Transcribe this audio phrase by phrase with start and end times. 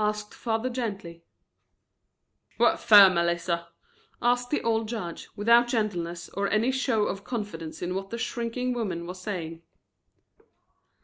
[0.00, 1.22] asked father gently.
[2.56, 3.68] "What fer, Melissa?"
[4.20, 8.72] asked the old judge, without gentleness or any show of confidence in what the shrinking
[8.72, 9.62] woman was saying.